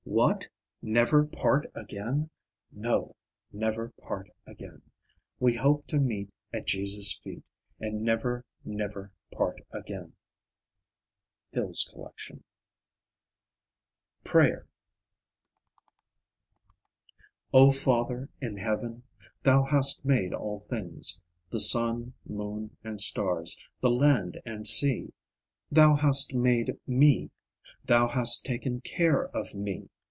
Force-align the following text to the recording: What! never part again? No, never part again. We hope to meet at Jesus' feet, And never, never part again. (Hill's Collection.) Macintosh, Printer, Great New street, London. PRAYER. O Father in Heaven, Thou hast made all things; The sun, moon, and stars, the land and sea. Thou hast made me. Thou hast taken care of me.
What! 0.03 0.49
never 0.81 1.25
part 1.25 1.71
again? 1.73 2.31
No, 2.71 3.15
never 3.51 3.89
part 4.01 4.29
again. 4.45 4.81
We 5.39 5.55
hope 5.55 5.87
to 5.87 5.99
meet 5.99 6.31
at 6.53 6.67
Jesus' 6.67 7.17
feet, 7.17 7.49
And 7.79 8.01
never, 8.03 8.43
never 8.65 9.13
part 9.31 9.61
again. 9.71 10.13
(Hill's 11.51 11.87
Collection.) 11.91 12.43
Macintosh, 14.25 14.29
Printer, 14.31 14.67
Great 17.53 17.53
New 17.53 17.53
street, 17.53 17.53
London. 17.53 17.53
PRAYER. 17.53 17.63
O 17.63 17.71
Father 18.11 18.29
in 18.41 18.57
Heaven, 18.57 19.03
Thou 19.43 19.63
hast 19.63 20.03
made 20.03 20.33
all 20.33 20.59
things; 20.59 21.21
The 21.51 21.59
sun, 21.59 22.13
moon, 22.25 22.75
and 22.83 22.99
stars, 22.99 23.57
the 23.79 23.89
land 23.91 24.39
and 24.45 24.67
sea. 24.67 25.13
Thou 25.71 25.95
hast 25.95 26.35
made 26.35 26.77
me. 26.85 27.31
Thou 27.85 28.07
hast 28.07 28.45
taken 28.45 28.81
care 28.81 29.29
of 29.29 29.55
me. 29.55 29.89